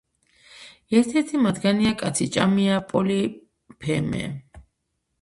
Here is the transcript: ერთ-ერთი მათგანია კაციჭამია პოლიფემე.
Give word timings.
ერთ-ერთი 0.99 1.43
მათგანია 1.43 1.93
კაციჭამია 2.01 2.83
პოლიფემე. 2.95 4.29